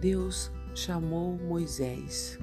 [0.00, 2.38] Deus chamou Moisés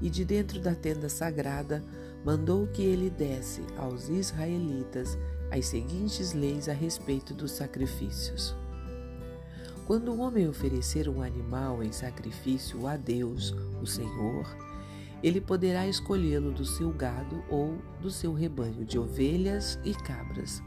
[0.00, 1.84] e de dentro da tenda sagrada
[2.24, 5.16] mandou que ele desse aos israelitas
[5.50, 8.54] as seguintes leis a respeito dos sacrifícios.
[9.86, 14.44] Quando o homem oferecer um animal em sacrifício a Deus, o Senhor,
[15.22, 20.60] ele poderá escolhê-lo do seu gado ou do seu rebanho de ovelhas e cabras.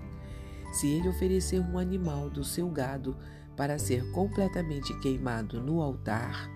[0.71, 3.17] Se ele oferecer um animal do seu gado
[3.59, 6.49] para ser completamente queimado no altar,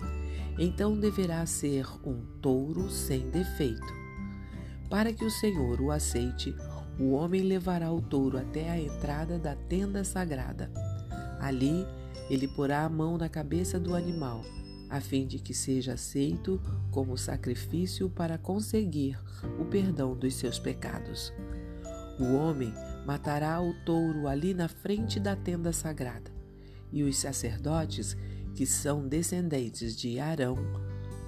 [0.58, 3.92] então deverá ser um touro sem defeito.
[4.88, 6.56] Para que o Senhor o aceite,
[6.98, 10.70] o homem levará o touro até a entrada da tenda sagrada.
[11.40, 11.86] Ali,
[12.30, 14.40] ele porá a mão na cabeça do animal,
[14.88, 16.58] a fim de que seja aceito
[16.90, 19.18] como sacrifício para conseguir
[19.60, 21.34] o perdão dos seus pecados.
[22.18, 22.72] O homem
[23.04, 26.32] matará o touro ali na frente da tenda sagrada,
[26.92, 28.16] e os sacerdotes
[28.54, 30.56] que são descendentes de Arão,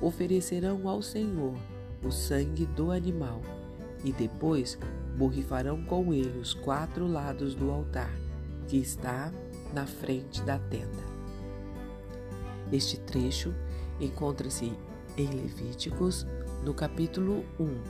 [0.00, 1.56] oferecerão ao Senhor
[2.04, 3.40] o sangue do animal
[4.04, 4.78] e depois
[5.16, 8.12] borrifarão com ele os quatro lados do altar
[8.68, 9.32] que está
[9.72, 11.16] na frente da tenda.
[12.70, 13.54] Este trecho
[14.00, 14.72] encontra-se
[15.16, 16.26] em Levíticos,
[16.64, 17.80] no capítulo 1.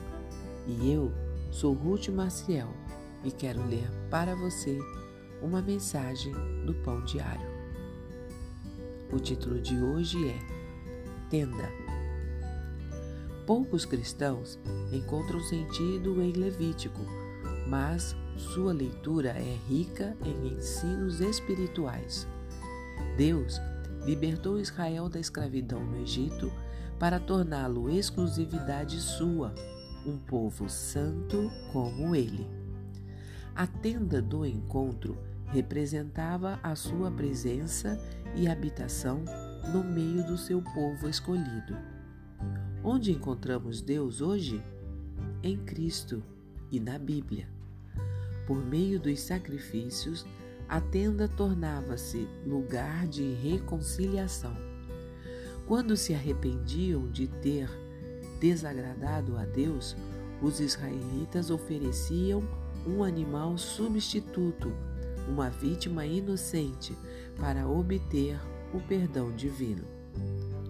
[0.67, 1.11] E eu
[1.51, 2.69] sou Ruth Maciel
[3.23, 4.77] e quero ler para você
[5.41, 6.33] uma mensagem
[6.65, 7.56] do Pão Diário.
[9.09, 10.37] O título de hoje é
[11.29, 11.71] Tenda.
[13.45, 14.59] Poucos cristãos
[14.91, 16.99] encontram sentido em Levítico,
[17.69, 22.27] mas sua leitura é rica em ensinos espirituais.
[23.15, 23.61] Deus
[24.03, 26.51] libertou Israel da escravidão no Egito
[26.99, 29.55] para torná-lo exclusividade sua,
[30.05, 32.45] um povo santo como ele.
[33.55, 35.17] A tenda do encontro
[35.47, 37.99] representava a sua presença
[38.35, 39.23] e habitação
[39.73, 41.75] no meio do seu povo escolhido.
[42.83, 44.63] Onde encontramos Deus hoje?
[45.43, 46.23] Em Cristo
[46.71, 47.47] e na Bíblia.
[48.45, 50.25] Por meio dos sacrifícios,
[50.69, 54.55] a tenda tornava-se lugar de reconciliação.
[55.65, 57.69] Quando se arrependiam de ter
[58.39, 59.95] desagradado a Deus,
[60.41, 62.43] os israelitas ofereciam
[62.85, 64.71] um animal substituto
[65.27, 66.97] uma vítima inocente
[67.37, 68.39] para obter
[68.73, 69.85] o perdão divino.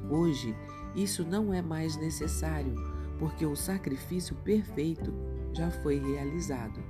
[0.09, 0.55] Hoje,
[0.95, 2.73] isso não é mais necessário,
[3.19, 5.13] porque o sacrifício perfeito
[5.53, 6.83] já foi realizado.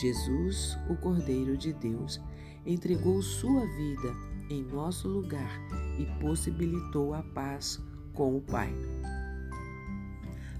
[0.00, 2.20] Jesus, o Cordeiro de Deus,
[2.64, 4.14] entregou sua vida
[4.50, 5.60] em nosso lugar
[5.98, 7.80] e possibilitou a paz
[8.12, 8.72] com o Pai.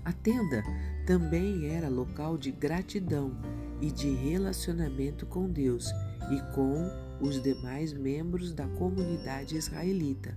[0.04, 0.62] A tenda
[1.06, 3.32] também era local de gratidão
[3.80, 5.90] e de relacionamento com Deus
[6.30, 10.36] e com os demais membros da comunidade israelita.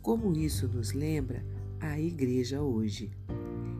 [0.00, 1.44] Como isso nos lembra
[1.80, 3.10] a igreja hoje.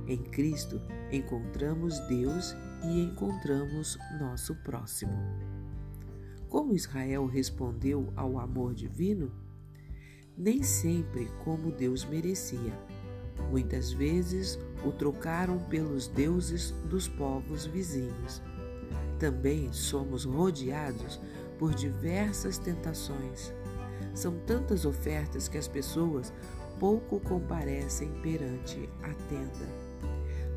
[0.06, 0.80] Em Cristo
[1.10, 5.12] encontramos Deus e encontramos nosso próximo.
[6.48, 9.32] Como Israel respondeu ao amor divino?
[10.36, 12.78] Nem sempre como Deus merecia.
[13.50, 18.42] Muitas vezes o trocaram pelos deuses dos povos vizinhos
[19.22, 21.20] também somos rodeados
[21.56, 23.54] por diversas tentações.
[24.12, 26.32] São tantas ofertas que as pessoas
[26.80, 29.68] pouco comparecem perante a tenda.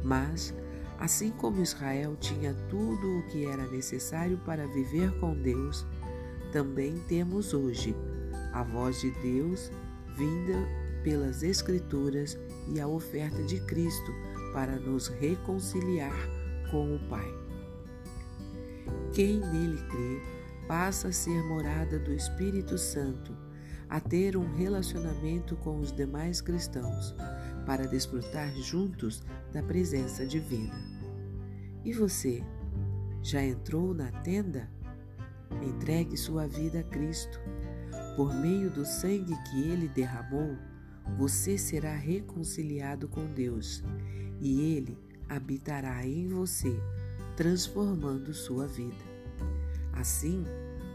[0.03, 0.51] Mas,
[0.97, 5.85] assim como Israel tinha tudo o que era necessário para viver com Deus,
[6.51, 7.95] também temos hoje
[8.51, 9.69] a voz de Deus
[10.17, 10.57] vinda
[11.03, 12.35] pelas Escrituras
[12.73, 14.11] e a oferta de Cristo
[14.51, 16.17] para nos reconciliar
[16.71, 17.44] com o Pai.
[19.13, 20.21] Quem nele crê
[20.67, 23.35] passa a ser morada do Espírito Santo,
[23.89, 27.15] a ter um relacionamento com os demais cristãos,
[27.65, 30.73] para desfrutar juntos da presença divina.
[31.83, 32.43] E você,
[33.21, 34.69] já entrou na tenda?
[35.63, 37.39] Entregue sua vida a Cristo.
[38.15, 40.57] Por meio do sangue que ele derramou,
[41.17, 43.83] você será reconciliado com Deus
[44.41, 44.97] e ele
[45.29, 46.75] habitará em você
[47.35, 49.03] transformando sua vida.
[49.93, 50.45] Assim,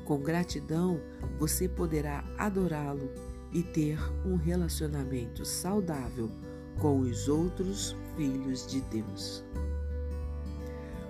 [0.05, 1.01] com gratidão,
[1.39, 3.11] você poderá adorá-lo
[3.53, 6.31] e ter um relacionamento saudável
[6.79, 9.45] com os outros filhos de Deus.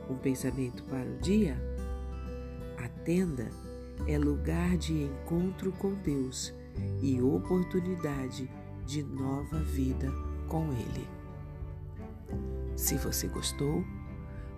[0.08, 1.56] Um pensamento para o dia?
[2.78, 3.48] A tenda
[4.06, 6.52] é lugar de encontro com Deus
[7.00, 8.50] e oportunidade
[8.86, 10.10] de nova vida
[10.48, 11.06] com Ele.
[12.76, 13.84] Se você gostou,